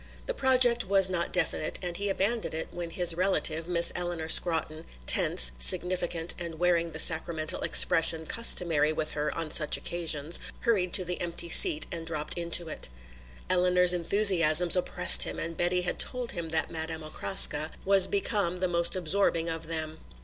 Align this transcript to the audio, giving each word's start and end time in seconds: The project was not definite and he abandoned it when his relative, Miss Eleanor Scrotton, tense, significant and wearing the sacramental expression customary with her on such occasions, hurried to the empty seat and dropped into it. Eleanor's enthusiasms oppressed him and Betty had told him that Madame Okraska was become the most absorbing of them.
The 0.25 0.33
project 0.33 0.83
was 0.85 1.11
not 1.11 1.31
definite 1.31 1.77
and 1.79 1.95
he 1.95 2.09
abandoned 2.09 2.55
it 2.55 2.69
when 2.71 2.89
his 2.89 3.13
relative, 3.13 3.67
Miss 3.67 3.91
Eleanor 3.93 4.29
Scrotton, 4.29 4.83
tense, 5.05 5.51
significant 5.59 6.33
and 6.39 6.57
wearing 6.57 6.89
the 6.91 6.97
sacramental 6.97 7.61
expression 7.61 8.25
customary 8.25 8.91
with 8.91 9.11
her 9.11 9.31
on 9.37 9.51
such 9.51 9.77
occasions, 9.77 10.39
hurried 10.61 10.91
to 10.93 11.05
the 11.05 11.21
empty 11.21 11.49
seat 11.49 11.85
and 11.91 12.07
dropped 12.07 12.33
into 12.35 12.67
it. 12.67 12.89
Eleanor's 13.47 13.93
enthusiasms 13.93 14.75
oppressed 14.75 15.21
him 15.21 15.37
and 15.37 15.55
Betty 15.55 15.83
had 15.83 15.99
told 15.99 16.31
him 16.31 16.49
that 16.49 16.71
Madame 16.71 17.03
Okraska 17.03 17.69
was 17.85 18.07
become 18.07 18.57
the 18.59 18.67
most 18.67 18.95
absorbing 18.95 19.49
of 19.49 19.67
them. 19.67 19.99